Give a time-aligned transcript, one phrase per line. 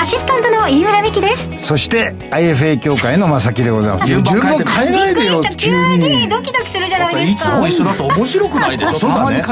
[0.00, 1.50] アシスタントの飯村美希です。
[1.58, 4.06] そして IFA 協会の正木でございます。
[4.08, 7.50] 順番変えないでよ急にドキドキするじゃないですか。
[7.50, 9.42] いつも一緒だと面白くないでしょそうだね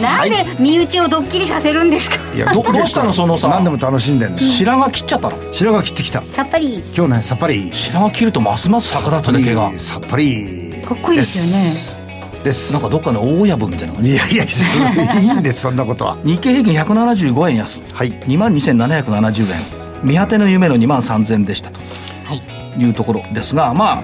[0.00, 2.18] なんで身内をドッキリさせるんですか？
[2.36, 4.46] いやどどうしたのそのさ何でも楽しんでんです。
[4.58, 5.36] 白髪切っちゃったの？
[5.52, 6.22] 白髪切ってきた。
[6.30, 6.82] さっぱり。
[6.96, 7.70] 今日ね、さっぱり。
[7.74, 10.74] 白髪切るとますます逆立つね毛がさっぱり。
[10.88, 12.42] かっこいいですよね。
[12.44, 12.72] です。
[12.72, 14.44] なんかどっかの大親分みたいな感じいやいや、
[15.20, 16.16] いいんです、そんなことは。
[16.24, 18.12] 日経平均175円安はい。
[18.12, 21.80] 2万2770円見果ての夢の2万3000円でしたと。
[22.24, 22.82] はい。
[22.82, 24.02] いうところですがまあ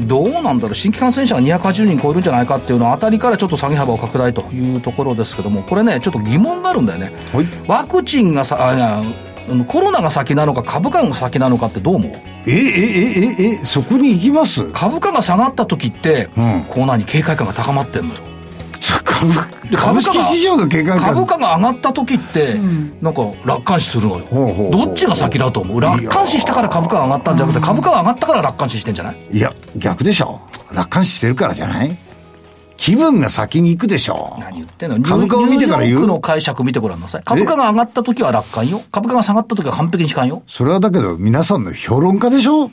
[0.00, 0.74] どうなんだろう。
[0.74, 7.12] 新規感染者が280人超えるんじゃないかっていうのは当たりからちょっと下げ幅を拡大というところですけどもこれねちょっと疑問があるんだよね。
[7.34, 7.46] はい。
[7.66, 9.02] ワクチンがさあ
[9.66, 12.12] コロナが先なのか株価が先なのかってどう思う？
[12.46, 14.64] え、え、え、え、え、そこに行きます？
[14.72, 16.64] 株価が下がった時って、うん。
[16.68, 18.20] コーナーに警戒感が高まってんのよ。
[18.20, 18.31] そ
[19.04, 21.14] 株で株式市場の警戒感。
[21.14, 22.54] 株価が上がった時って、
[23.00, 24.24] なんか楽観視するのよ。
[24.24, 24.70] ほうほうほう。
[24.86, 25.80] どっちが先だと思う？
[25.80, 29.18] 楽観視したから株価が上がったんじゃなくて株価が上がったから楽観視してんじゃない？
[29.30, 30.40] いや、逆でしょ。
[30.72, 31.96] 楽観視してるからじゃない？
[32.76, 34.36] 気分が先に行くでしょ。
[34.40, 35.00] 何言ってんの？
[35.02, 35.92] 株価を見てから言う？
[35.92, 37.22] ニューヨークの解釈見てごらんなさい。
[37.24, 38.82] 株価が上がった時は楽観よ。
[38.90, 40.42] 株価が下がった時は完璧に悲観よ。
[40.48, 42.72] それはだけど、皆さんの評論家でしょ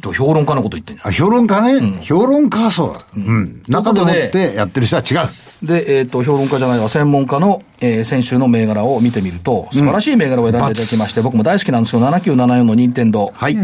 [0.00, 1.98] と評論家のこと言ってんじゃんあ、評論家ね。
[2.02, 3.04] 評論家はそうだ。
[3.16, 3.62] うん。
[3.68, 5.66] 中でもってやってる人は違う。
[5.66, 13.32] で、えっ、と、評論家じゃないわ、専門家の、えー先週の銘柄を見てみると、素晴らしい銘柄を選んでいただきまして、僕も大好きなんですけど、7974の任天堂。
[13.34, 13.56] はい。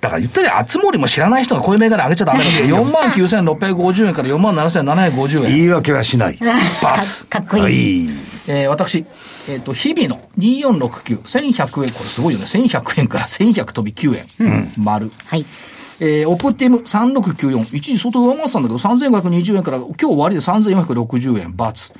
[0.00, 2.78] だから言ったよ、あつ森も知らない人がこういう銘柄上げちゃダメなんですよ。
[2.78, 5.54] 4万9650円から4万7750円。
[5.54, 6.38] 言い訳はしない。
[6.82, 7.26] バツ。
[7.26, 8.06] かっこいい。
[8.06, 8.16] はい。
[8.52, 9.04] えー私、
[9.48, 12.46] えっ、と、日々の2469、1100円、これすごいよね。
[12.46, 14.72] 1100円から1100飛び9円。
[14.76, 15.10] 丸。
[15.26, 15.44] はい。
[16.02, 21.92] えーオプティム3694、一時相当上回ってたんだけど、3520円から、今日終わりで3460円、×。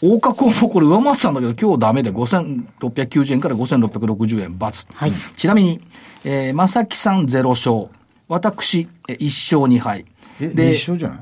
[0.00, 4.86] 大加工もこれ上回ってたんだけど、今日ダメで5690円から5660円、×。
[4.94, 5.80] はいちなみに、
[6.24, 7.88] えー、正木さん0勝。
[8.28, 10.04] 私、えー1勝2敗。
[10.40, 11.18] え、で一緒じゃない？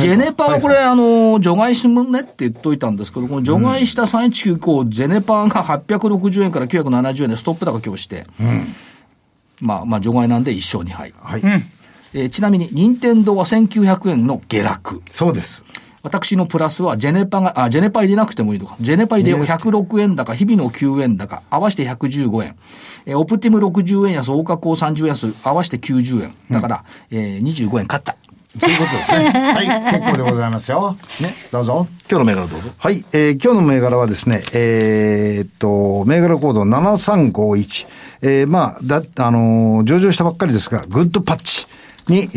[0.00, 8.26] ジェネパはこれ、あの、除外するねって言っといたんですけど、この除外した319以降、ゼネパーが860円から970円でストップ高今日して、
[9.60, 11.14] まあ、まあ、除外なんで1勝2敗。
[11.18, 11.40] はい。
[12.14, 15.02] えーちなみに、任天堂は1900円の下落。
[15.10, 15.64] そうです。
[16.02, 18.76] 私のプラスは、ジェネパが、あ、ジェネパ入れなくてもいいのか。
[18.80, 22.56] ジェネパ入れよう106円高、日々の9円高、合わせて115円。
[23.06, 26.32] えーオプティム60円安、大加工30円安、合わせて90円。
[26.50, 28.16] だから、えー25円勝った。
[28.60, 29.28] そういうことですね。
[29.54, 29.92] はい。
[30.00, 30.96] 結構でございますよ。
[31.20, 31.34] ね。
[31.52, 31.86] どうぞ。
[32.10, 32.68] 今日の銘柄どうぞ。
[32.78, 33.04] はい。
[33.12, 37.86] えー今日の銘柄はですね、えーっと、銘柄コード7351。
[38.22, 41.66] えーまあ、だ、あのー上場したばっかりですが、グッドパッチ
[42.08, 42.28] に、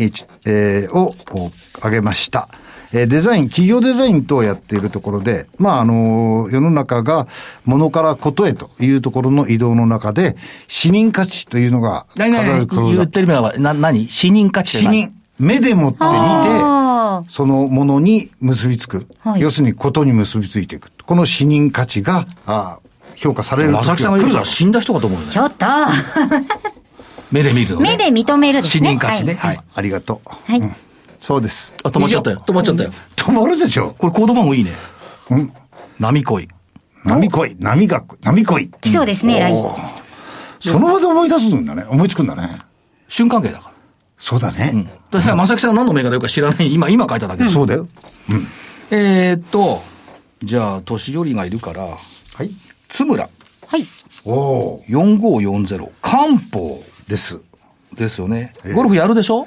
[0.46, 1.50] えーを、お
[1.84, 2.48] 上げました。
[2.92, 7.28] えーデザイン、企業デザイン等をやっているところで、まあ、あのー世の中が
[7.64, 10.36] 物からことへというところの移動の中で、
[10.66, 14.08] 視認価値というのが、何々必ず言ってる銘柄は、な、何？
[14.10, 15.10] 死人価値って視何認。
[15.40, 19.06] 目でもって見て、あそのものに結びつく。
[19.20, 20.92] はい要するにことに結びついていく。
[21.04, 22.78] この視認価値が、あ
[23.16, 25.38] 評価される正木さんが言うから死んだ人かと思うよねーち。
[25.38, 25.66] ょっと。
[27.32, 27.96] 目で見るの、ね。
[27.96, 28.90] 目で認めるです死ね。
[28.90, 29.34] 人価値ね。
[29.34, 29.60] はい。
[29.74, 30.28] ありがとう。
[30.52, 30.60] はい。
[30.60, 30.76] うん
[31.20, 31.74] そうです。
[31.84, 32.42] あ、止まっちゃったよ。
[32.46, 32.90] 止まっちゃったよ。
[33.14, 33.94] 止まるでしょ。
[33.98, 34.72] これコード番号いいね。
[35.30, 35.52] うん。
[35.98, 36.48] 波恋。
[37.04, 38.70] 波恋、波が、波恋。
[38.70, 40.00] 来そうですね、来おー
[40.60, 41.84] その場で思い出すんだね。
[41.88, 42.58] 思いつくんだね。
[43.08, 43.69] 瞬間系だから。
[44.20, 44.86] そうだね。
[45.10, 46.72] だから正木さんが何の銘柄言うか知らない。
[46.72, 47.52] 今、今書いただけです。
[47.54, 47.86] そうだよ。
[48.92, 49.82] えーっと、
[50.42, 51.96] じゃあ、年寄りがいるから、は
[52.44, 52.50] い。
[52.88, 53.28] 津村
[53.66, 53.86] はい。
[54.24, 57.40] おお4540、漢方です。
[57.94, 58.52] ですよね。
[58.74, 59.46] ゴルフやるでしょ？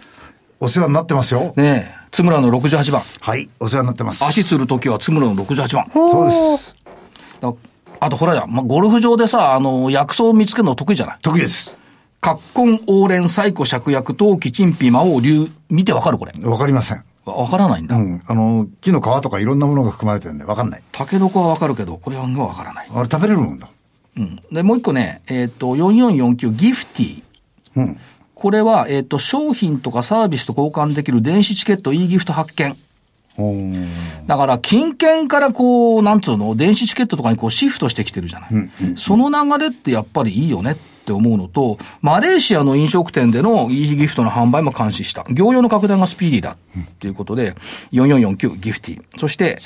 [0.60, 1.54] お世話になってますよ。
[1.56, 2.04] ねえ。
[2.12, 3.02] 津村の68番。
[3.22, 3.50] はい。
[3.60, 4.24] お世話になってます。
[4.26, 5.90] 足つるときは津村の68番。
[5.94, 6.76] そうです。
[7.42, 7.54] だ
[8.00, 11.18] あとほらや、まあ、ゴルフ場でさ、あの、薬草を見つけるの得意じゃない？
[11.22, 11.78] 得意です。
[12.24, 16.32] 葛根、黄連、細古、芍薬、陶器、陳皮、魔王、竜、見てわかるこれ？
[16.50, 17.04] わかりません。
[17.26, 17.98] わわからないんだ。
[17.98, 18.24] うん。
[18.26, 20.84] あの、木の皮とかいろんなものが含まれてるんで、わかんない。
[20.94, 22.88] タケノコはわかるけど、これはわからない。
[22.94, 23.70] あれ食べれるもんだ。
[24.16, 24.42] うん。
[24.54, 27.24] で、もう一個ね、えっ、と、4449ギフティ。
[27.76, 28.00] うん。
[28.36, 32.78] これは、えっ、と、商品とかサービスと交換できる電子チケット e ギフト発見。
[34.28, 38.52] だから、金券からこう、なんつうの、電子チケットとかにこうシフトしてきてるじゃない。
[38.96, 45.26] その流れってやっぱりいいよねっって思うのと、マレーシアの飲食店での e ギフトの販売も監視した。
[45.30, 47.54] 業用の拡大がスピーディーだっていうことで、
[47.92, 49.04] 4449ギフティ。
[49.18, 49.58] そして、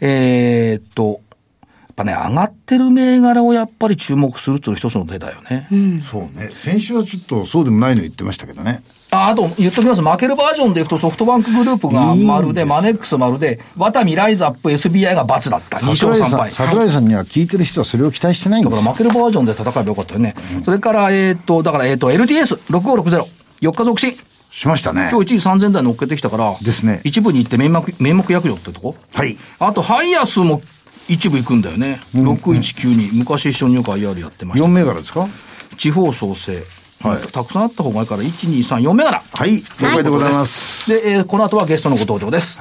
[0.00, 1.20] えーっと、
[1.62, 5.68] やっぱね、上がってる銘柄をやっぱり注目するっていうのが一つの手だよね。
[6.10, 6.50] そうね。
[6.50, 8.80] 先週はちょっとそうでもないの言ってましたけどね。
[9.16, 10.02] ああと言っときます。
[10.02, 15.78] 負けるバージョンでいくとソフトバンクグループが丸で、いいんですマネックス丸で、ワタミ、ライズアップ、SBI が×だった。
[15.78, 16.52] 2勝3敗。
[16.52, 18.84] 桜井さん、には聞いてる人はそれを期待してないんだですよ。
[18.84, 20.34] から負けるバージョンで戦えばよかったよね。
[20.64, 23.24] それから、えーっと、だから、えーっと、LTS6560、
[23.62, 24.16] 4日続進。
[24.50, 25.08] しましたね。
[25.10, 29.36] 今日一時3000台乗っけてきたから、ですね一部に行って名目、名目役場ってとこはい。
[29.58, 30.62] あと、ハイヤスも
[31.08, 32.00] 一部行くんだよね。
[32.14, 33.10] 6192。
[33.18, 34.68] 昔一緒によく IR やってまし4た。
[34.68, 35.28] 銘柄ですか？
[35.76, 36.62] 地方創生。
[37.02, 39.22] はいたくさんあった方がいいから、1、2、3、4銘柄。
[39.32, 39.56] はい。
[39.58, 40.90] 了解でございます。
[40.90, 42.58] で、えーこの後はゲストのご登場です。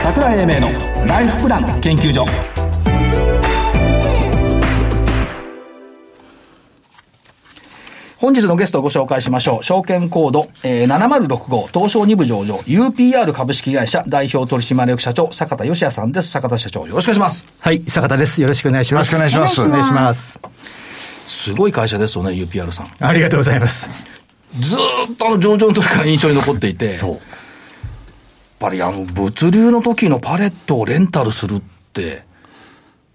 [0.00, 2.57] 桜井英明のライフプラン研究所。
[8.20, 9.64] 本日のゲストをご紹介しましょう。
[9.64, 16.30] 証券コード、えー、7065東証2部上場 UPR 株式会社代表取締役社長坂田義也さんです。
[16.30, 17.46] 坂田社長よろしくお願いします。
[17.60, 18.42] はい、坂田です。
[18.42, 19.14] よろしくお願いします。
[19.14, 20.40] よろしくお願いしますお願いします。
[21.28, 22.90] すごい会社ですよね、UPR さん。
[22.98, 23.88] ありがとうございます。
[24.58, 27.18] ずーっとあの上場の時から印象に残っていて、やっ
[28.58, 31.62] ぱりあの物流の時のパレットをレンタルするっ
[31.92, 32.24] て、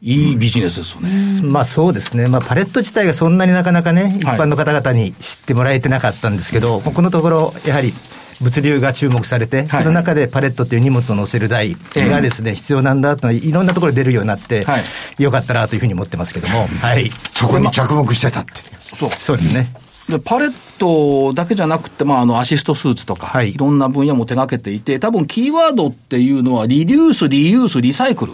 [0.05, 1.09] いいビジネスですよね。
[1.49, 2.27] まあそうですね。
[2.27, 7.93] まあパレット自体がそんなになかなかね、一はい般の方々に知ってもらえてなかったんですけど、このところ、やはり、
[8.41, 14.83] 物流が注目されて、はいその中でパレットっていう荷物を載せる台がですね、必要なんだというのはいろんなところで出るようになって、はい
[15.23, 17.09] よかったなというふうに思ってますけども、はい。
[17.09, 18.51] そこに着目してたって。
[18.79, 19.09] そう。
[19.09, 19.73] そうですね。
[20.09, 28.33] でパレットだけじゃなくて、まあ、あの、アシストスーツとか、はいいろんな分野も手掛けていて、多分キーワードっていうのは、リデュース、リユース、リサイクル。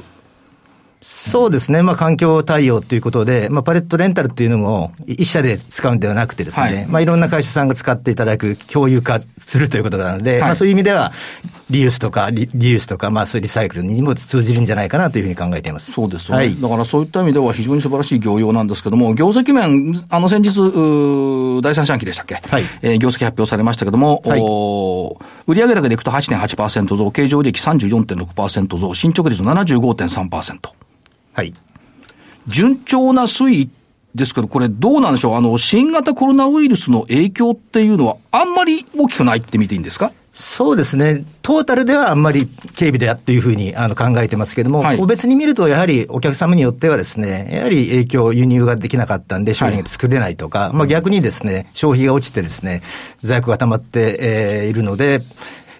[1.01, 6.83] そうですね、まあ、環境対応ということで、まあ、パレットレンタルっていうのも、一社で使うんではなくてですね、はい。
[6.83, 10.41] いまあ、いろんな会社さんが使っていただく、共有化するということなので、はい。
[10.41, 11.11] まあ、そういう意味では、
[11.69, 15.91] リユースとかリ、リユースとか、まあ、そういうリサイクルにも通じるんじゃないかなというふうに考えています。
[15.91, 16.45] そうですよね。
[16.45, 16.59] はい。
[16.59, 22.35] だからそういった意味では非常に素晴らしい業用なんですけども、業績面、あの先日、第三四半期でしたっけ？
[22.35, 22.63] はい。
[22.81, 24.41] えー業績発表されましたけども、はい。
[25.47, 30.88] 売上高でいくと8.8%増、経常利益34.6%増、進捗率75.3%。
[31.39, 31.53] はい。
[32.47, 33.69] 順調な推移
[34.13, 35.35] ですけど、これどうなんでしょう？
[35.35, 40.11] あの、新型コロナウイルスの影響っていうのはあんまり大きくないって見ていいんですか？
[40.33, 42.47] そうですね、トータルではあんまり
[42.77, 44.97] 軽微であというふうにあの考えてますけども、はい。
[44.97, 52.81] 個別に見ると、やはりお客様によってはですね、やはり影響、輸入ができなかったんで、商品が作れないとか、まあ逆にですね、消費が落ちてですね、
[53.19, 55.19] 在庫が溜まって、えーいるので、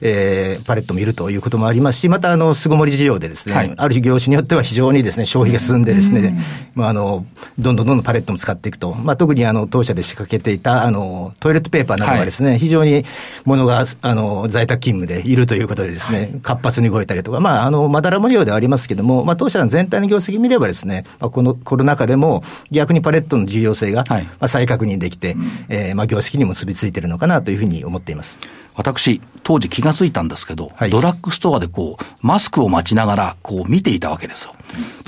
[0.01, 3.73] えーパレットもいるということもありますし、また、あの、巣ごもり事情でですね、はい。
[3.75, 6.37] ある業種によっては非常にですね、消費が進んでですね、
[6.75, 7.25] まあ、あの、
[7.57, 8.93] どんどんどんどんパレットも使っていくと。
[8.93, 13.05] まあ、特にあの、当社で仕掛けていた、あの、トイレットペーパーなどがですね、非常に
[13.45, 24.23] 物が、あの、在宅勤務でいるということでですね、活発に動いたりとか、まあ、あの、まだら模様ではありますけども、まあ、当社の全体の業績見ればですね、まあ、このコロナ禍でも逆にパレットの重要性が、はい。
[24.23, 25.35] まあ、再確認できて、
[25.67, 28.39] えーまあ、業績にも結びついているのかなというふうに思っています。
[28.79, 34.55] 私、当時気がついたんですけど、はいドラッグストアでこう、マスクを待ちながら、こう見ていたわけですよ。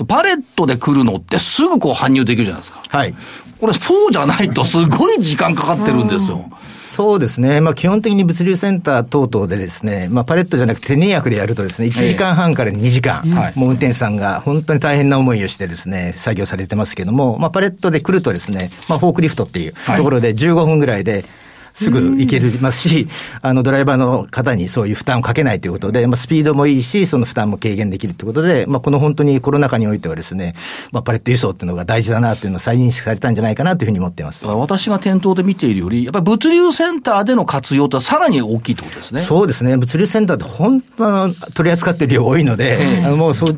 [0.06, 2.82] パレットで来るのってすぐこう搬入できるじゃないですか。
[2.86, 3.14] はい。
[3.58, 6.44] これ、そうじゃないとすごい時間かかってるんですよ。
[6.56, 7.62] そうですね。
[7.62, 21.24] まあ基本的に物流センター等々でですね、まあパレットじゃなくて手荷役でやるとですね、1時間半から2時間、はいもう運転手さんが本当に大変な思いをしてですね、作業されてますけども、まあパレットで来るとですね、まあフォークリフトっていうはいところで15分ぐらいで、
[21.72, 23.08] すぐ行けますし、
[23.40, 30.54] あの、ドライバーの方にそういう負担をかけないということで、まあ、スピードもいいし、その負担も軽減できるということで、まあ、この本当にコロナ禍においてはですね、
[30.92, 39.20] まあ、パレット輸送っていうのが大事だなというのを再認識されたんじゃないかなというふうに思っています私が店頭で見ているより、やっぱり物流センターでの活用ってさらに大きいってことですね。
[39.22, 39.76] そうですね。
[39.76, 43.56] 物流センターって本当あの取り扱ってる量多いので、ええあのもうそう、い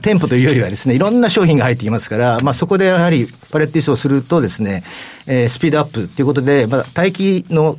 [0.00, 4.84] 店舗というよりはですね、いろんな商品が入ってきますから、まあそこでやはりパレット輸送するとですね、
[5.26, 7.78] えースピードアップということで、まあ待機の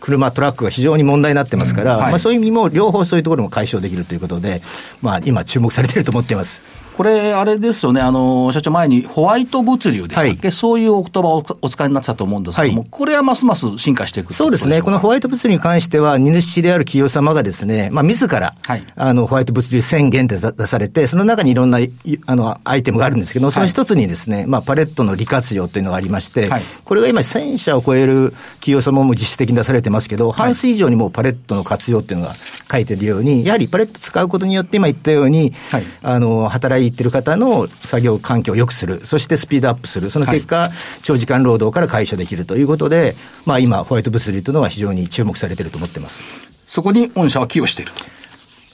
[0.00, 4.62] 車、トラックが非常に問題になってますから、はいまあそういう意味も両方そういうところも解消できるということで、
[5.02, 6.62] まあ今注目されていると思っています。
[7.00, 10.52] ここれ、あれですよね、あの、社長前にホワイト物流でしたっけ、はい。
[10.52, 12.88] そういうお言葉をお使いになってたと思うんですけども、はい。
[12.90, 14.82] これはますます進化していくそうですね。
[14.82, 18.84] このホワイト物流に関しては、荷主である企業様がですね、まあ、自ら、はい。
[18.96, 21.90] あの、ホワイト物流宣言で出されて、その中にいろんな、い
[22.26, 26.62] あの、アイテムがあるんですけど、その一つにですね、まあ、パレットの利活用というのがありまして、はい。
[26.84, 32.34] これが今1000社を超える企業様も実質的に出されてますけど、半数以上にもうパレットの活用っていうのが
[32.70, 35.84] 書いてるように、やはりパレット使うことによって、今言ったように、はい。
[36.02, 40.70] あの、働いてる方の作業環境を良くする、そしてスピードアップする、その結果、
[41.02, 43.14] 長時間労働から解消できるということで、
[43.46, 46.22] まあ今、ホワイト物流というのは非常に注目されていると思ってます。
[46.68, 47.92] そこに御社は寄与している。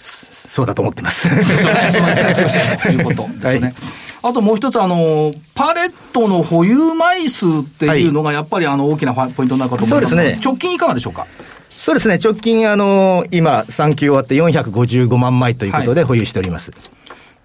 [0.01, 1.29] そうだと思ってます。
[1.29, 3.61] その寄与しているということですね。
[3.61, 3.75] はい
[4.23, 11.27] あともう一つ、あの、パレットの保有枚数っていうのが、やっぱりあの、大きなポイントになるかと思いますがそうですね直近いかがでしょうか？
[11.69, 16.73] そうですね、直近、あの、今、3級終わって455万枚ということで保有しております。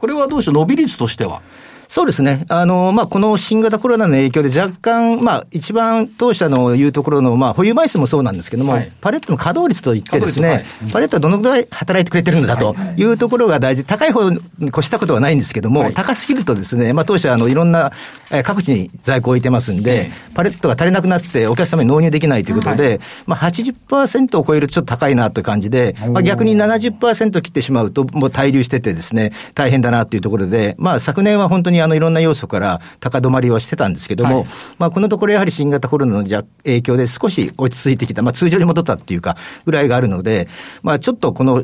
[0.01, 1.43] これはどうでしょう伸び率としては。
[1.91, 2.45] そうですね。
[2.47, 8.93] あの、まあ、この新型コロナの影響で若干、まあ、一番当社の言うところの、まあ、保有枚数もそうなんですけども、はい。
[9.01, 13.83] パレットの稼働率といってですね、稼働パレットはどのぐらい働いてくれてるんだというところが大事。
[13.83, 15.93] 高い方に越したことはないんですけども、はい。
[15.93, 17.91] 高すぎるとですね、まあ、当社、あの、いろんな、
[18.31, 34.45] えー各地に在庫を置いてますんで、パレットが足りなくなってお客様に納入できないということで、まあ、80%を超えるとちょっと高いなという感じで、まあ、逆に70%切ってしまうと、もう滞留しててですね、大変だなというところで、まあ、昨年は本当にあの、いろんな要素から高止まりはしてたんですけども、はい。
[34.77, 40.47] まあ、このところやはり新型コロナの影響で少し落ち着いてきた、まあ、通常に戻ったっていうか、ぐらいがあるので、
[40.83, 41.63] まあ、ちょっとこの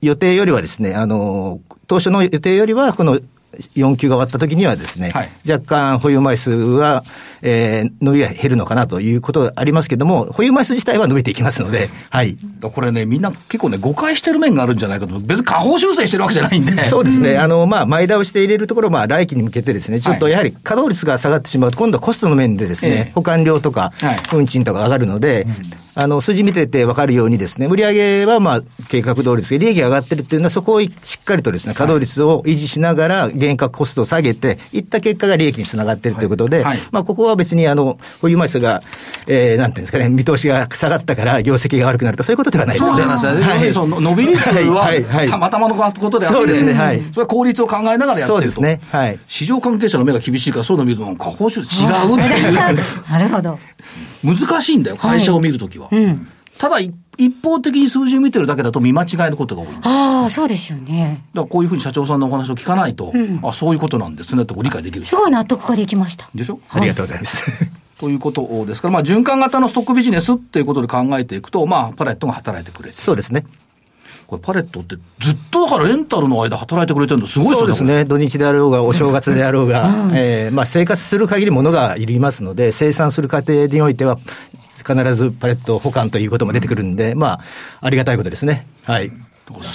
[0.00, 3.20] 予定よりはですね、あの、当初の予定よりは、この
[3.76, 7.02] 4級が終わった時にはですね、はい若干保有枚数は、
[7.42, 12.36] えー伸びが減るのかなということがありますけれども、保有枚数自体は伸びていきますので、はい。
[12.60, 15.18] これね、みんな結構ね、誤解してる面があるんじゃないかと。
[15.20, 16.84] 別に下方修正してるわけじゃないんで。
[16.84, 17.38] そうですね。
[17.38, 23.92] あの、まあ、前倒して入れるところ、まあ、来期に向けてですね、ちょっとやはり稼働率が下がってしまうと、今度はコストの面でですね、ええ保管料とか、
[24.32, 25.46] 運賃とか上がるので、
[26.02, 30.88] あの、数字見てて分かるようにですね、売上はまあ、計画通りですけど、利益が上がってるっていうのは、そこをし
[31.20, 38.82] っかりとですね、稼働率を維持しながら、原価コストを下げて、いった結果が利益につながってるということで、はいはいまあ、ここは別に、あの、保有枚数が、
[39.26, 43.34] えー、なんていうんですかね、見通しが下がったから、業績が悪くなると、そういうことではないですそうじゃないですか。
[43.34, 48.26] 要するにその伸び率はいはいはは、いたまたまのことであって、そうですねはいそれは効率を考えながらやってると。
[48.26, 48.80] そうですね。
[48.90, 49.18] はい。
[49.28, 52.54] 市場関係者の目が厳しいから、そういうの見ると、下方修正違うっていう。
[53.10, 53.58] なるほど。
[54.22, 55.88] 難しいんだよ、会社を見るときは。
[55.90, 56.28] うん。
[56.58, 59.68] ただ、い一方的に数字を見てるだけだと見間違えることが多い。
[59.68, 61.22] だかああ、そうですよね。
[61.34, 63.12] らこういうふうに社長さんのお話を聞かないと、
[63.42, 65.04] あ、そういうことなんですねってご理解できる。
[65.04, 66.28] すごい納得ができました。
[66.34, 66.60] でしょ？
[66.70, 67.44] ありがとうございます。
[67.98, 72.96] ということですから、まあ、循環型のストックビジネスっていうことで考えていくと、まあ、パレットが働いてくれて。
[72.96, 73.44] そうですね。
[74.30, 77.74] これパレットってずっとだからレンタルの間働いてくれてるのすごいですよね。
[77.74, 78.04] そうですね。
[78.04, 84.18] 土日であろうが、お正月であろうが、えーまあ生活する限り物がいりますので、生産する過程においては、
[84.86, 87.40] 必ずパレット保管ということも出てくるんで、まあ、
[87.80, 88.68] ありがたいことですね。
[88.84, 89.10] はい。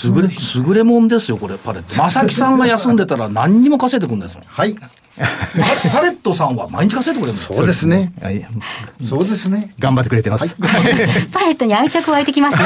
[0.05, 0.29] 優れ、
[0.67, 1.95] 優れもんですよ、これ、パレット。
[1.95, 4.43] 正木さんが休んでたら何にも稼いでくるんですもん。
[4.47, 4.73] はい。
[5.17, 7.57] パパレットさんは毎日稼いでくれるんですよ。
[7.57, 8.13] そうですね。
[8.21, 8.45] はい。
[9.01, 9.73] そうですね。
[9.79, 10.55] 頑張ってくれてます。
[10.59, 10.67] パ
[11.41, 12.63] レットに愛着湧いてきますね。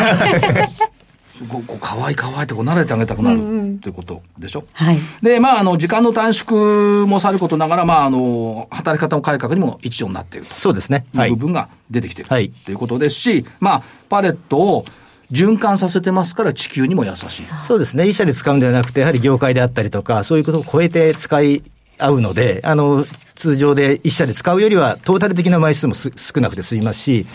[1.48, 4.66] こうこう可愛い可愛いってこう慣れてあげたくなるっていうことでしょ？
[4.74, 4.98] はい。
[5.22, 10.54] で、まあ、あの、時間の短縮もさることながら、まあ、あの、働き方の改革にも一助になっていると。
[10.54, 11.06] そうですね。
[11.16, 11.46] はいいう部。
[11.48, 14.86] 分が出てきている、はいということですし、まあ、パレットを
[15.32, 17.46] 循環させてますから地球にも優しい。
[17.66, 18.08] そうですね。
[18.08, 21.62] 一社で使うんではなくて、やはり業界であったりとか、そういうことを超えて使い
[21.98, 23.06] 合うので、あの、
[23.36, 27.26] 通常で一社で使うよりは、トータル的な枚数もす少なくて済みますし、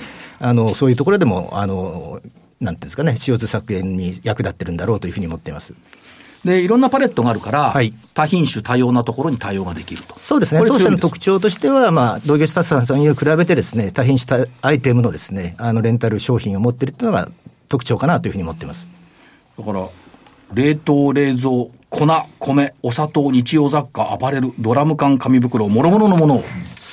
[0.40, 2.20] あの、そういうところでも、あの、
[2.64, 5.74] なんていうんですかね、CO2 削減に役立ってるんだろうというふうに思っています。
[6.44, 10.16] で、いろんなパレットがあるから、はい多品種多様なところに対応ができると。
[10.18, 10.62] そうですね。
[10.66, 17.28] 当社の特徴としては、まあ、同業スタッフさんに比べてですね、多品種多アイテムのですね、あの、レンタル商品を持っているというのが
[17.68, 18.86] 特徴かなというふうに思っています。
[19.58, 19.88] だから、
[20.52, 21.50] 冷凍、冷蔵、
[21.90, 22.06] 粉、
[22.38, 26.44] 米、お砂糖、日用雑貨、アパレル、ドラム缶、紙袋、諸々のものを。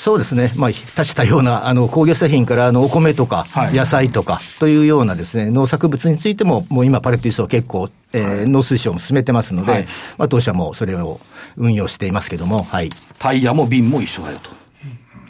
[0.02, 0.52] そうですね。
[0.56, 11.20] まあ、多種多様な、あの、工業製品から、あの、お米とかはい、野菜とか、というようなですね、農作物についても、もう今、パレット輸送結構、えー農水省も進めてますので、はいまあ、当社もそれを
[11.56, 12.90] 運用していますけども、はい。
[13.20, 14.50] タイヤも瓶も一緒だよと。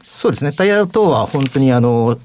[0.04, 0.54] そうですね。
[0.54, 2.18] タイヤ等は本当に、あの、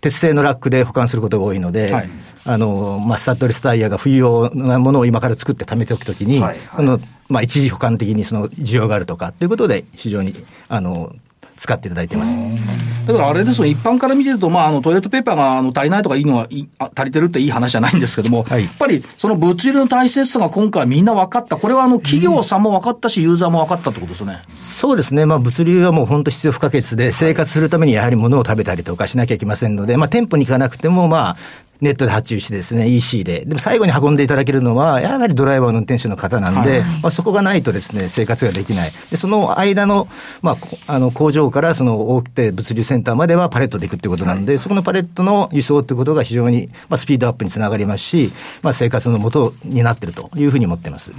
[0.00, 2.08] 鉄製のラックで保管することが多いので、はい
[2.46, 10.32] あの、まあ、スタッドレスタイヤが冬用なものを今から作って貯めておくときに、はいはいこの、まあ、一時保管的にその需要があるとかということで、非常に、
[10.68, 11.12] あの、
[11.56, 12.36] 使っていただいてます。
[13.06, 21.56] だからあれですよ、一般から見てると、まあ、あの、トイレットペーパーが、あの、足りないとかいいのは、いあ足りてるっていい話じゃないんですけども、はいやっぱり、その物流の大切さが今回みんな分かった。
[21.56, 24.42] これは、あの、企業さんも分かったし、ユーザーも分かったってことですよね。
[24.56, 31.36] そうですね、まあ、物流はもう本当必要不可欠で、生活するためにやはり物を食べたりとかしなきゃいけませんので、まあ、店舗に行かなくても、まあ、
[31.80, 33.44] ネットで発注してですね、EC で。
[33.44, 38.90] でも最後に運んでいただけるのは、やはりドライバーの運転手の方なんで、まあ、そこがないとですね、生活ができない。
[39.10, 40.08] で、その間の、
[40.42, 51.12] まあ、こあの、工場からその大手物流センターまではパレットで行くってことなんで、そこのパレットの輸送ってことが非常に、まあ、スピードアップにつながりますし、まあ、生活の元になっているというふうに思ってます。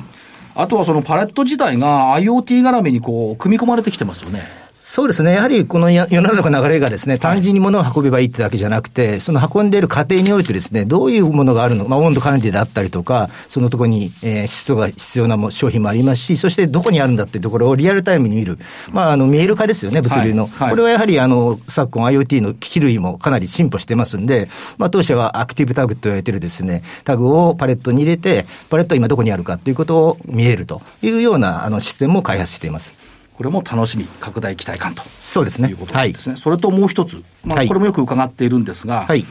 [0.55, 4.66] あとはそのパレット自体が IoT 絡みにこう、組み込まれてきてますよね。
[4.89, 5.33] そうですね。
[5.33, 18.57] やはりこのや世の中の流れがですね、単純に物を運べばいいってだけじゃなくて、その運んでいる過程においてですね、どういうものがあるのまあ温度管理であったりとか、そのところに、えー湿度が必要なも商品もありますし、そしてどこにあるんだっていうところをリアルタイムに見る。
[18.91, 20.43] まあ、あの、見える化ですよね、物流の。
[20.43, 33.06] はいはいこれはやはり、あの、昨今 IoT の機器類もかなり進歩してますんで、まあ、当社はアクティブタグと言われてるですね、タグをパレットに入れて、パレットは今どこにあるかということを見えるというような、あの、システムも開発しています。
[33.37, 35.03] これも楽しみ、拡大期待感と。
[35.03, 36.37] そうですねいうことなんですね。
[36.37, 39.23] それともう一つ、まあ、はいこれもよく伺っているんですが、はい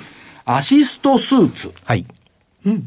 [0.49, 1.73] アシストスーツ。
[1.85, 2.07] はい。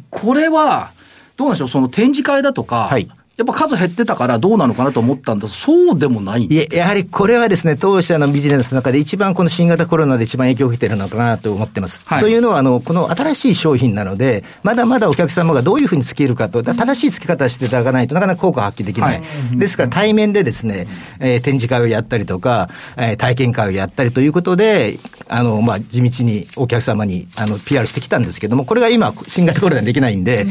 [0.09, 0.91] これは、
[1.35, 3.09] どうなんでしょう、その展示会だとか、はい
[3.39, 12.01] やっぱ数減ってたからどうなのかなと思ったんですそうでもないんいえ、やはりこれはですね、当社のビジネスの中で一番この新型コロナで一番影響を受けているのかなと思ってます。
[12.03, 12.22] はい。
[12.22, 19.22] というのは、あの、この新しい商品なので、まだまだお客様がどういうふうにつけるかと、だ正しい付け方をしていただかないとなかなか効果を発揮できない。
[19.22, 19.24] は
[19.55, 20.88] ですから対面でですね、
[21.19, 24.98] えー展示会をやったりとか、えー体験会をやったりということで、
[25.29, 30.46] あの、まあ、地道にお客様に、あの、PR してきたんですけども、これが今、新型コロナでできないんで、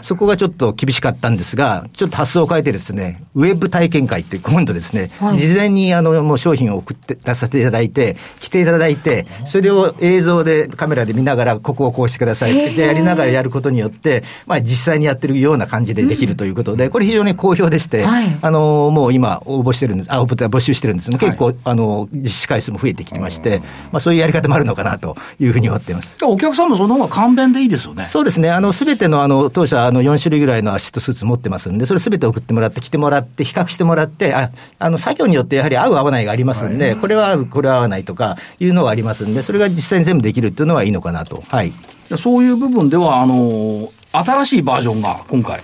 [0.00, 5.38] そこがちょっと厳しかったんですが、ちょっと発想を変えてですね、ウェブ体験会って今度ですね、はい。
[5.38, 18.36] 事前にあの、もう商品を送って出させていただいて、来ていただいて、それを映像でカメラで見ながら、ここをこうしてくださいってやりながらやることによって、まあ実際にやってるような感じでできるということで、これ非常に好評でして、はい。
[18.40, 23.60] あの、もう今応募してるんです、あ、応募募集してるんです結構、あの、実施回数も増えてきてまして、
[23.92, 26.16] まあそういうやり方もあるのかなというふうに思っています。
[26.24, 28.04] お客さんもその方が簡便でいいですよね。
[28.04, 28.50] そうですね。
[28.50, 41.42] あの、すべての、あの、当社、あの、4種類ぐらいのアシストスーツ持ってますんで、それすべて送ってもらって、来てもらって、比較してもらって、あ、あの、作業によってやはり合う合わないがありますんで、これは合う、これは合わないとか、いうのがありますんで、それが実際に全部できるっていうのはいいのかなと。
[41.48, 41.72] はい。
[42.16, 45.60] そういう部分では、あの、新しいバージョンが今回、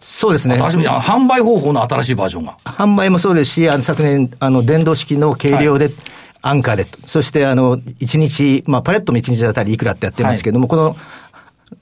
[0.00, 0.56] そうですね。
[0.56, 2.56] 販売方法の新しいバージョンが。
[2.64, 5.90] 販売もそうですし、あの昨年、あの電動式の軽量で、
[6.40, 10.96] アンカーで、そしてあの1日、まあ、パレットも1日だったりいくらってやってますけども、この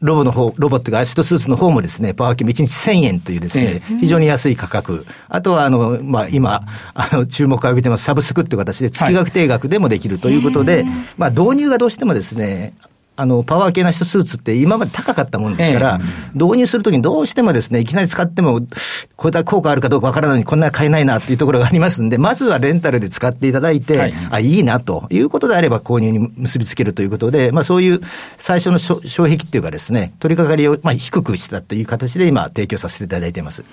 [0.01, 5.07] ロボの方、ロボっていうかアシストスーツの方もですね、パワーキも1日1000円というですね、非常に安い価格。
[5.29, 6.63] あとは、あの、まあ、今、
[6.95, 10.85] あの、注目を浴びてますサブスクっていう形で月額定額でもできるということで、
[11.17, 12.75] まあ、導入がどうしてもですね、
[13.17, 16.01] あの、パワー系なスーツって今まで高かったもんですから、
[16.35, 18.61] 導入するときにどうしてもですね、いきなり使っても、
[19.17, 28.01] これだけ効果あるかどうかわからないのにこんな買えないなっていうところがありますんで、まずはレンタルで使っていただいて、はいあ、いいなということであれば購入に結びつけるということで、まあそういう
[28.39, 33.65] 最初の障障壁っていうかですね、取り掛かりをまあ低くしたという形で今提供させていただいています。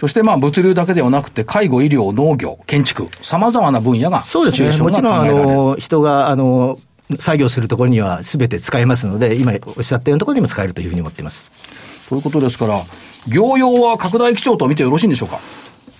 [0.00, 4.68] そしてまあ物流だけではなくて、介護、医療、農業、建築、様々な分野が、そうですね。
[4.78, 6.78] もちろん、あの、人が、あの、
[7.18, 11.50] 作業するところには全て使えますので、今おっしゃったようなところにも使えるというふうに思っています。
[12.08, 12.80] ということですから、
[13.28, 15.40] 業用は拡大基調と見てよろしいんでしょうか？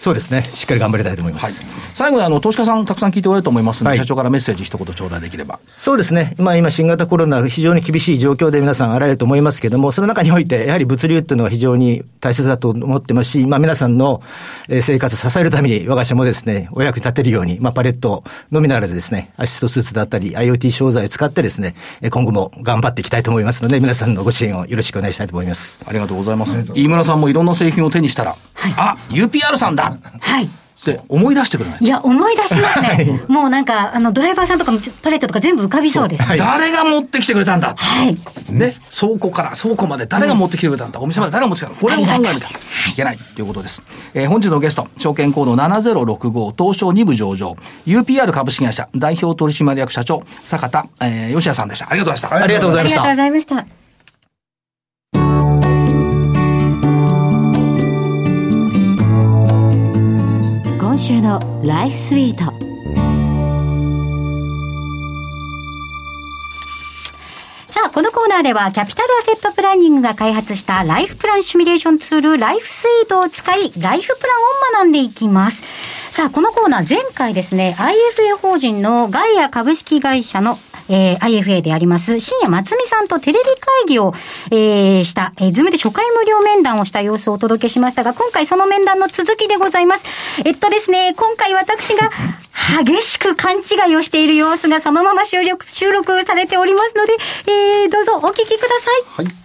[0.00, 0.42] そうですね。
[0.54, 1.44] しっかり頑張りたいと思います。
[1.44, 1.54] はい。
[1.94, 5.60] 最後にあの、投資家さんたくさん聞いておられると思いますので、はい社長からメッセージ一言頂戴できれば。
[5.68, 6.34] そうですね。
[6.38, 14.22] まあ今新型コロナ非常に厳しい状況で皆さんあられると思いますけれども、その中においてやはり物流っていうのは非常に大切だと思ってますし、まあ皆さんの
[14.70, 25.78] えー生活を支えるために我が社もですね、お役に立てるように、まあパレットのみならずですね、アシストスーツだったり IoT 商材を使ってですね、えー今後も頑張っていきたいと思いますので、皆さんのご支援をよろしくお願いしたいと思います。
[25.84, 26.56] ありがとうございます。
[26.74, 28.34] 飯村さんもいろんな製品を手にしたら、
[28.76, 29.89] あ、UPR さんだ
[30.20, 30.48] はい。
[30.80, 31.86] って思い出してくれないい。
[31.86, 33.20] や、思い出しますね。
[33.28, 36.22] もうなんか、あの、ドライバーさんとかもパレットとか全部浮かびそうです。
[36.22, 36.38] はい。
[36.38, 37.76] 誰が持ってきてくれたんだ
[38.48, 43.82] ね、倉庫から倉庫まで誰が持ってきてくれたんだ、お店まで誰が持ってきたんだこれを考えなきゃいけないということです。
[44.14, 51.88] えー本日のゲスト、証券コード7065東証2部上場、UPR 株式会社代表取締役社長、坂田、えー吉谷さんでした。
[51.90, 52.44] ありがとうございました。
[52.44, 53.79] ありがとうございましたありがとうございました。
[61.00, 62.44] 週のライフスイート
[67.72, 74.32] さあ、このコーナーでは、キャピタルアセットプランニングが開発したライフプランシミュレーションツール、ライフスイートを使い、ライフプラ
[74.76, 75.62] ンを学んでいきます。
[76.10, 80.58] ささあ、このコーナー前回ですね、IFA 法人のガイア株式会社の
[80.90, 84.12] えー、IFA であります、深夜松美さんとテレビ会議を、
[84.50, 90.04] えー、した、えー、ズームで初回無料面談をした様子をお届けしましたが、今回その面談の続きでございます。
[90.44, 92.10] えっとですね、今回私が
[92.84, 98.68] 激しく勘違いをしている様子がそのまま収録、収録されておりますので、えー、どうぞお聞きくだ
[99.16, 99.24] さい。
[99.24, 99.39] はい。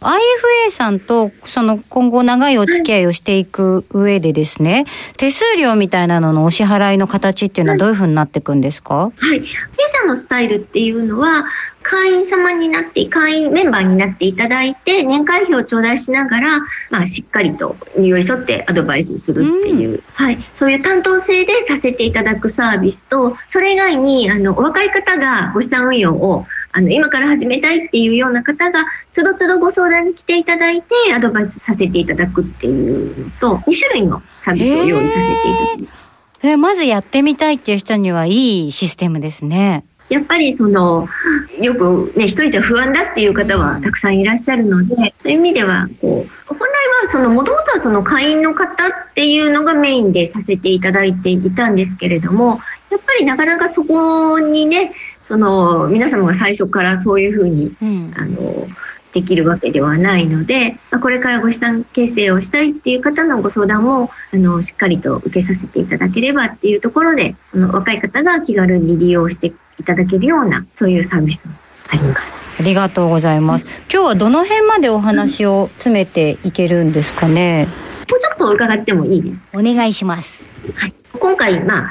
[0.00, 4.84] IFA さんと、その今後長いお付き合いをしていく上でですね、
[5.16, 9.12] 手数料みたいなののお支払いの形っていうのはどういうふうになっていくんですか？
[9.16, 9.40] はい。
[9.40, 9.46] 弊
[10.02, 11.46] 社のスタイルっていうのは、
[11.82, 36.40] 会員様になって、会員メンバーになっていただいて、年会費を頂戴しながら、まあ、しっかりと寄り添ってアドバイスするっていう、うん、はい、そういう担当制でさせていただくサービスと、それ以外に、あの、お若い方がご資産運用をあの、今から始めたいっていうような方が、つどつどご相談に来ていただいて、アドバイスさせていただくっていうのと、2種類のサービスを用意させていただきます。
[36.40, 39.84] それまずやってみたいっていう人にはいいシステムですね。
[40.08, 41.06] やっぱりその、
[41.60, 46.62] よくね、一人じゃ不安だっていう方はたくさんいらっしゃるので、そういう意味では、こう、本来
[47.04, 52.60] はその、もともとはその会員の方っていうのがメインでさせていただいていたんですけれども、
[52.90, 54.92] やっぱりなかなかそこにね、
[55.24, 58.68] その皆様が最初からそういうふうに、ん、あの
[59.12, 71.54] できるわけではないので、まあ、これからご資産形成をしたいっていう方のご相談もあのしっかりと受けさせていただければっていうところであの若い方が気軽に利用していただけるようなそういうサービスも
[71.88, 72.40] あります。
[72.58, 73.66] ありがとうございます。
[73.92, 77.66] 今日はどの辺までお話を詰めていけるんですかね？
[78.10, 80.44] もうちょっと伺ってもいいですお願いします。
[80.74, 80.94] はい。
[81.18, 81.90] 今回、まあ、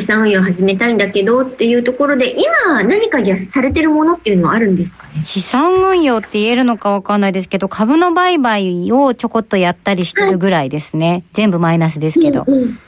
[0.00, 3.18] 資産運用を始めたいんだけどっていうところで、今何か
[3.52, 5.22] されてるものっていうのはあるんですかね？
[5.22, 11.10] 資産運用って言えるのかわかんないですけど、株の売買をちょこっとやったりしてるぐらいですね。
[11.10, 12.44] はい、全部マイナスですけど。
[12.46, 12.78] うんうん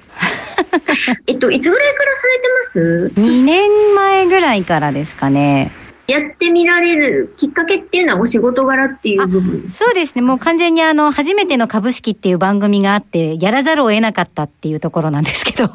[1.27, 5.73] えっと、いつぐらいからされてます ?2 年前ぐらいからですかね。
[6.07, 10.23] やってみられるきっかけっていうのはお仕事柄っていう部分そうですね。
[10.23, 15.71] もう完全にあの、初めての株式っていう番組があって、やらざるを得なかったっていうところなんですけど。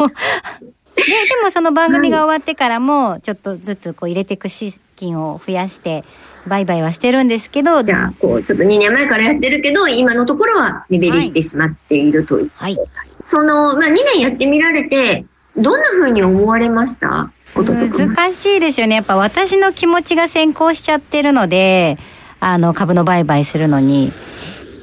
[1.00, 6.04] で、でもその番組が終わってからも、ちょっとずつこう入れていく資金を増やして、
[6.48, 7.84] 売買はしてるんですけど。
[7.84, 12.52] じゃあ、こう、ちょっと2年前からやってるけど、今のところは目減りしてしまっているという。
[12.56, 12.78] はい。
[13.22, 15.26] その、まあ、2年やってみられて、
[15.58, 17.32] どんなふうに思われました？
[17.56, 18.96] 難しいですよね。
[18.96, 21.98] やっぱ私の気持ちが先行しちゃってるので、
[22.40, 24.14] あの、株の売買するのに。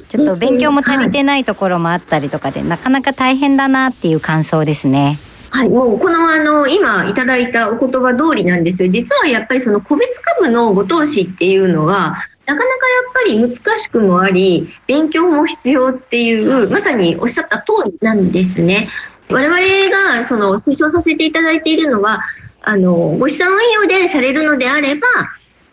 [0.09, 5.18] ちょっと勉強も足りてないところもあったりとかで、なかなか大変だなっていう感想ですね。
[5.57, 8.90] はい、もうこのあの今いただいたお言葉通りなんですよ。
[8.90, 12.87] 実はやっぱりその個別株のご投資っていうのは、なかなか
[13.33, 18.90] やっぱり難しくもあり、勉強も必要っていう、まさにおっしゃった通りなんですね。
[19.31, 22.21] 我々がその推奨させていただいているのは、
[22.61, 25.07] あの、ご資産運用でされるのであれば、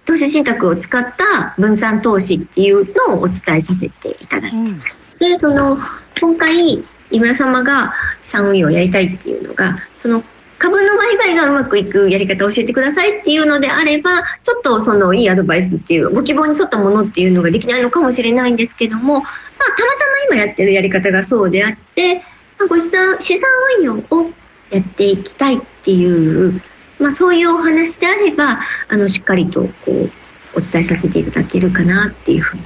[0.05, 4.97] 投資信託を使った分散投資っていうのをお伝えさせていただいてます。
[5.19, 5.77] うん、で、その、
[6.21, 7.93] 今回、井村様が
[8.25, 10.23] 資産運用をやりたいっていうのが、その
[10.57, 19.99] 株の売買がうまくいくやり方を教えてくださいっていうのであれば、ちょっとそのいいアドバイスっていう、ご希望に沿ったものっていうのができないのかもしれないんですけども、まあ、たまた
[20.31, 22.23] ま今やってるやり方がそうであって、
[22.57, 23.43] まあ、ご資産、資産
[23.79, 24.31] 運用を
[24.71, 26.61] やっていきたいっていう、
[26.97, 30.11] まあ、そういうお話であれば、あの、しっかりとこう、
[30.55, 32.63] お伝えさせていただけるかなっていうふうに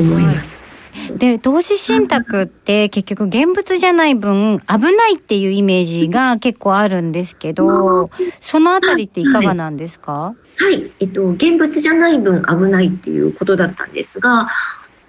[0.00, 0.57] 思います。
[1.16, 14.48] で、投資信託って結局現物じゃない分危ないっていうイメージが結構あるんですけど、そのあたりっていかがなんですか、はい、えっと、現物じゃない分危ないっていうことだったんですが、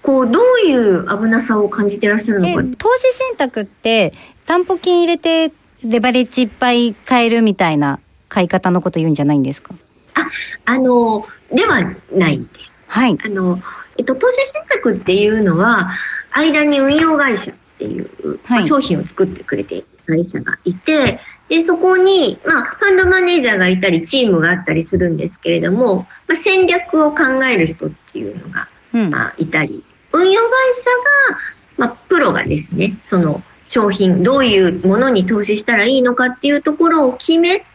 [0.01, 4.13] こう、どういう危なさを感じてらっしゃるのか投資信託って、
[4.45, 5.51] 担保金入れて、
[5.83, 9.73] レバレッジいっぱい買えるみたいな買い方のこと言うんじゃないんですか？
[10.15, 10.27] あ、
[10.65, 12.71] あの、ではないです。
[12.87, 13.17] はい。
[13.23, 13.59] あの、
[13.99, 15.91] えっと、投資信託っていうのは、
[16.31, 29.83] 間に運用会社っていう、はい、商品を作ってくれている会社がいて、で、そこに、まあ、ファンドマネージャーがいたり、チームがあったりするんですけれども、まあ、戦略を考える人っていうのが、うん、まあ、いたり、
[30.13, 30.89] 運用会社
[31.33, 31.39] が、
[31.75, 37.65] まあ、プロがですね、その商品、どういうものに投資したらいいのかっていうところを決めて、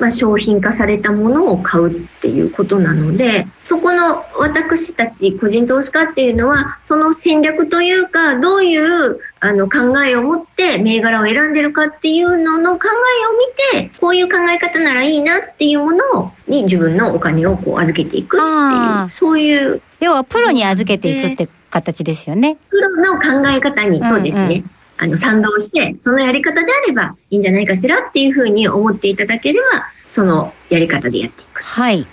[0.00, 12.86] まあ、商品化されたものを買うっていうことなので、そこの私たち個人投資家っていうのは、その戦略というか、どういうあの考えを持って銘柄を選んでるかっていうのの考
[13.72, 19.82] えを見て、こういう考え方ならいいなっていうものに自分のお金をこう預けていくっていう、そういう。
[20.00, 22.56] 要はプロに預けていくって形ですよね。
[22.70, 24.44] プロの考え方に、そうですね。
[24.44, 24.70] うんうん
[25.02, 29.66] あの、賛同して、そのやり方であればいいんじゃないかしらっていうふうに思っていただければ、
[30.14, 31.62] そのやり方でやっていく。
[31.62, 32.06] はい。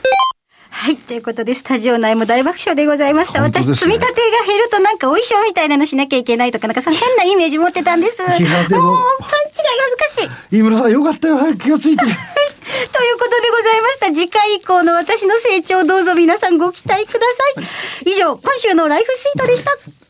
[0.69, 0.95] はい。
[0.95, 3.41] ということで、スタジオ内も大爆笑でございました。
[3.41, 3.99] ね積み立てが
[4.45, 8.21] 減るとなんかお衣装みたいなのしなきゃいけないとか、なんかその変なイメージ持ってたんです。
[8.41, 9.69] いやでももう、勘違い
[10.07, 10.57] 恥ずかしい。
[10.59, 12.05] 飯村さんよかったよ、早く気がついて。
[12.05, 14.05] ということでございました。
[14.13, 17.19] 次回以降の私の成長どうぞ皆さんご期待くだ
[17.55, 17.61] さ
[18.05, 18.11] い。
[18.11, 20.06] 以上、今週のライフスイートでした。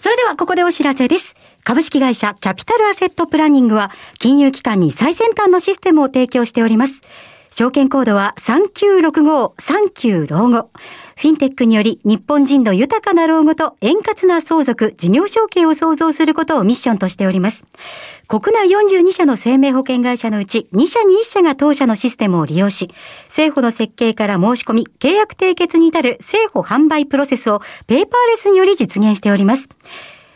[0.00, 1.34] それではここでお知らせです。
[1.62, 7.02] 株式会社キャピタルアセットプランニングは金融機関に最先端のシステムを提供しております。
[7.54, 10.70] 証券コードは3965、39老後。
[11.20, 17.62] フィンテックにより日本人の豊かな老後と円滑な相続、事業承継を創造することをミッションとしております。
[18.26, 22.88] 国内42社の生命保険会社のうち2社に1社が当社のシステムを利用し、
[23.26, 29.68] 政府の設計から申し込み、契約締結に至る政府販売プロセスをペーパーレスにより実現しております。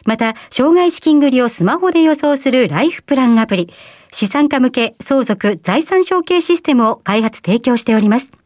[0.04, 3.72] また、障害資金繰りをスマホで予想するライフプランアプリ、
[4.12, 8.43] 資産家向け相続財産承継システムを開発提供しております。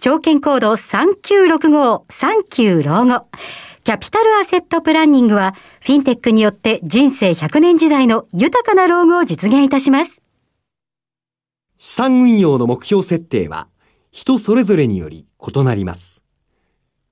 [0.00, 3.26] 証券コード3965、39老後。
[3.82, 10.22] キャピタルアセットプランニングは、フィンテックによって人生100年時代の豊かな老後を実現いたします。
[11.78, 13.66] 資産運用の目標設定は
[14.12, 16.22] 人それぞれにより異なります。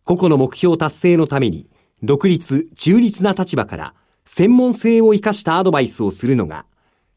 [0.05, 1.69] 個々の目標達成のために
[2.05, 3.95] 独立、中立な立場から
[4.25, 6.67] 専門性を生かしたアドバイスをするのが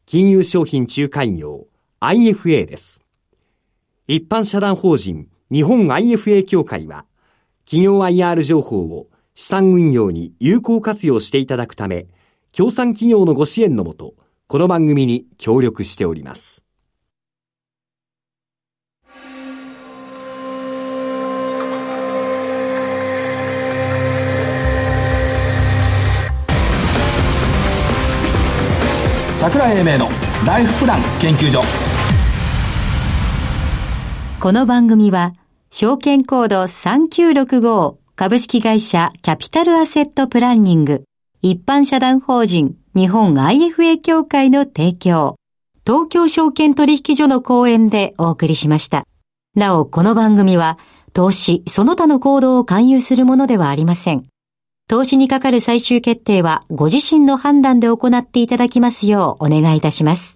[0.04, 1.68] 金融商品仲介業
[2.00, 3.04] IFA です。
[4.08, 7.06] 一般社団法人日本 IFA 協会は
[7.64, 12.06] 企業 IR 情報を資産運用に有効活用していただくため、
[12.52, 14.14] 協賛企業のご支援のもと、
[14.46, 16.64] この番組に協力しております。
[29.38, 30.08] 桜井英明の
[30.46, 31.62] ライフプラン研究所
[34.38, 35.32] この番組は、
[35.72, 41.04] 証券コード3965株式会社キャピタルアセットプランニング
[41.42, 45.36] 一般社団法人日本 IFA 協会の提供、
[45.86, 49.04] 東京証券取引所の講演でお送りしました。
[49.54, 50.76] なお、この番組は、
[51.12, 54.24] 投資、その他の行動を勧誘するものではありません。
[54.88, 60.34] 投資にかかる最終決定は、ご自身の判断で行っていただきますようお願いいたします。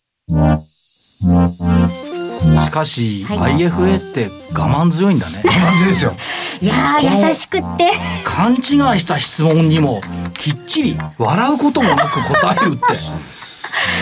[2.64, 3.56] しかし、はい。
[3.56, 5.42] IFA って我慢強いんだね。
[5.42, 6.14] 感じですよ。
[6.60, 7.92] いやー、優しくって。
[8.24, 10.02] 勘違いした質問にも
[10.34, 12.84] きっちり笑うこともなく答えるって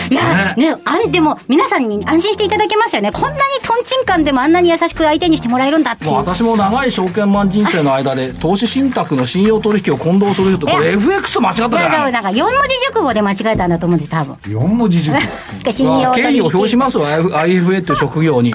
[0.09, 3.11] いやー、ね、あん、でも、皆さんに安心していただけますよね。
[3.11, 11.83] こんなにトンチンカンでもあんなに優しく相手にしてもらえるんだって私も長い証券マン人生の間で投資信託の信用取引を混同する人これ FX と間違ったじゃない。
[11.83, 14.35] だからなんか4文字熟語で間違えたんだと思うんです、多分。
[14.47, 15.71] 四文字熟語。
[15.71, 16.43] 信用取引。
[16.43, 18.53] を表しますわ IFA っていう職業に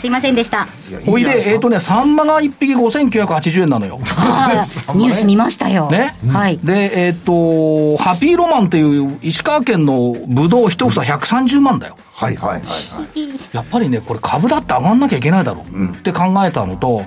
[0.00, 0.66] すいませんでした。
[1.04, 4.56] ほいでえっ、とねサンマが1匹5980円なのよはい
[4.96, 5.90] ニュース見ましたよ。
[5.90, 6.58] ねはい。
[6.62, 13.30] でえっ、とハピーロマンっていう石川県のブドウ一房130万だよはいはいはいはい。
[13.52, 17.04] やっぱりねこれ株だって上がんなきゃいけないだろうって考えたのと、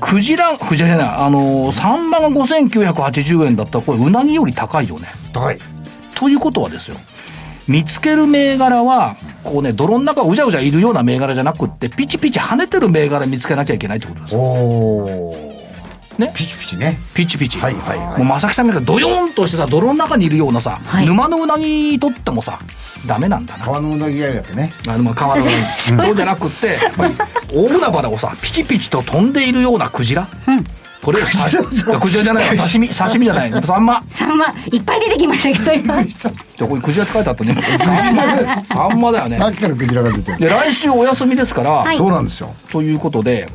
[0.00, 5.58] クジラクジラじゃないあのサンマが5980円だったらこれうなぎより高いよね高い。
[6.14, 6.96] ということはですよ
[7.70, 14.34] 見つける銘柄はこうね泥の中をうじゃうじゃいるような銘柄じゃなくってピチピチ跳ねてる銘柄見つけなきゃいけないってことです。
[14.34, 16.18] よおー。
[16.18, 16.32] ね？
[16.34, 16.98] ピチピチね。
[17.14, 18.18] ピチピチ、はいはいはい。
[18.18, 21.06] もう正木さんみたいなドヨーンとしてさ泥の中にいるようなさ、はい。
[21.06, 22.58] 沼のうなぎ取ってもさ
[23.06, 23.64] ダメなんだな。
[23.64, 24.72] 川のうなぎがいだけね。
[24.88, 27.14] あのまあ変わらない そうじゃなくってやっぱり
[27.54, 30.26] 大海原をさピチピチと飛んでいるようなクジラ、
[31.04, 32.48] これクジラじゃない。
[32.48, 33.52] わ刺身刺身じゃない。
[33.64, 34.02] サンマ。
[34.10, 36.02] 3万、いっぱい出てきましたけど、今。
[36.02, 36.10] で
[36.60, 37.56] ここにクジラって書いてあったね。
[37.78, 39.38] サンマサンマだよね。
[39.38, 40.38] さっきからクジラが出てる。
[40.38, 41.96] で来週お休みですから、い。
[41.96, 42.54] そうなんですよ。
[42.70, 43.48] ということで、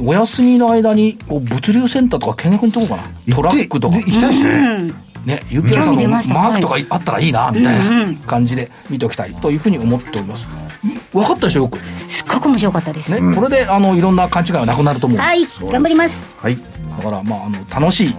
[0.00, 3.34] お休みの間にこう物流センターとか見学に行こうかな。
[3.34, 3.96] トラックとか。
[3.96, 5.11] 行って行きたいですね。
[5.24, 10.48] ね、ユピアさんのマークとかあったらいいなみたいな感じで見ておきたいというふうに思っております
[11.12, 13.12] 分かったでしょよくすっごく面白かったです。
[13.12, 16.20] ね、これであのいろんな勘違いはなくなると思う、はい、頑張ります。
[16.38, 16.56] はい。
[16.56, 18.14] だからまああの楽しい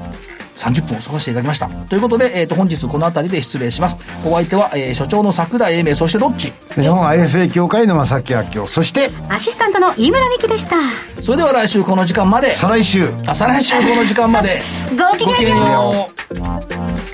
[0.56, 1.68] 30分を過ごしていただきました。
[1.68, 3.98] ということで、えー、と本日この辺りで失礼します。
[4.28, 6.54] お相手は、えー所長の桜井英明そしてどっち？
[6.76, 8.68] 日本 IFA 協会の正木明夫。
[8.68, 10.76] そして、アシスタントの飯村美希でした。
[11.22, 12.54] それでは来週この時間まで。
[12.54, 13.08] 再来週。
[13.26, 14.62] あ再来週この時間まで。
[15.12, 17.13] ごきげんよう